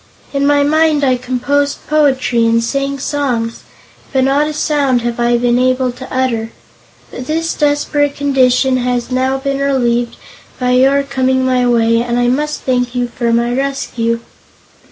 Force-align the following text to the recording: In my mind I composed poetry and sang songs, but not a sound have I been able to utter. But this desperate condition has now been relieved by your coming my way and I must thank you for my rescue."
In 0.33 0.47
my 0.47 0.63
mind 0.63 1.03
I 1.03 1.15
composed 1.15 1.85
poetry 1.85 2.47
and 2.47 2.63
sang 2.63 2.97
songs, 2.97 3.61
but 4.11 4.23
not 4.23 4.47
a 4.47 4.53
sound 4.53 5.03
have 5.03 5.19
I 5.19 5.37
been 5.37 5.59
able 5.59 5.91
to 5.91 6.11
utter. 6.11 6.49
But 7.11 7.27
this 7.27 7.53
desperate 7.53 8.15
condition 8.15 8.77
has 8.77 9.11
now 9.11 9.37
been 9.37 9.59
relieved 9.59 10.15
by 10.59 10.71
your 10.71 11.03
coming 11.03 11.45
my 11.45 11.67
way 11.67 12.01
and 12.01 12.17
I 12.17 12.29
must 12.29 12.61
thank 12.63 12.95
you 12.95 13.09
for 13.09 13.31
my 13.31 13.53
rescue." 13.53 14.21